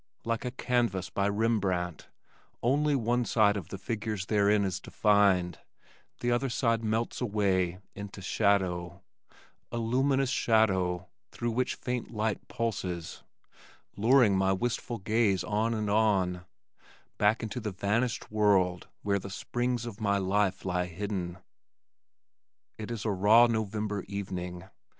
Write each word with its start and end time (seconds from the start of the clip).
Like 0.25 0.45
a 0.45 0.49
canvas 0.49 1.11
by 1.11 1.29
Rembrandt 1.29 2.09
only 2.63 2.95
one 2.95 3.23
side 3.23 3.55
of 3.55 3.67
the 3.67 3.77
figures 3.77 4.25
therein 4.25 4.63
is 4.65 4.79
defined, 4.79 5.59
the 6.21 6.31
other 6.31 6.49
side 6.49 6.83
melts 6.83 7.21
away 7.21 7.77
into 7.93 8.19
shadow 8.19 9.03
a 9.71 9.77
luminous 9.77 10.31
shadow, 10.31 11.07
through 11.29 11.51
which 11.51 11.75
faint 11.75 12.09
light 12.09 12.47
pulses, 12.47 13.21
luring 13.95 14.35
my 14.35 14.51
wistful 14.53 14.97
gaze 14.97 15.43
on 15.43 15.75
and 15.75 15.87
on, 15.87 16.45
back 17.19 17.43
into 17.43 17.59
the 17.59 17.69
vanished 17.71 18.31
world 18.31 18.87
where 19.03 19.19
the 19.19 19.29
springs 19.29 19.85
of 19.85 20.01
my 20.01 20.17
life 20.17 20.65
lie 20.65 20.87
hidden. 20.87 21.37
It 22.79 22.89
is 22.89 23.05
a 23.05 23.11
raw 23.11 23.45
November 23.45 24.01
evening. 24.07 24.63